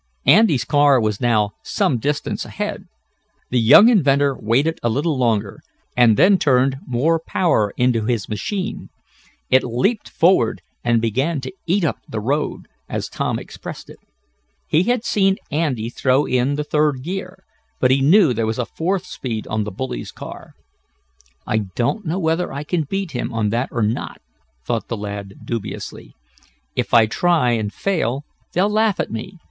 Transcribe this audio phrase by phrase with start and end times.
[0.25, 2.85] Andy's car was now some distance ahead.
[3.51, 5.61] The young inventor waited a little longer,
[5.95, 8.89] and then turned more power into his machine.
[9.51, 13.99] It leaped forward and began to "eat up the road," as Tom expressed it.
[14.67, 17.43] He had seen Andy throw in the third gear,
[17.79, 20.55] but knew that there was a fourth speed on the bully's car.
[21.45, 24.19] "I don't know whether I can beat him on that or not,"
[24.65, 26.15] thought the lad dubiously.
[26.75, 28.23] "If I try, and fail,
[28.53, 29.33] they'll laugh at me.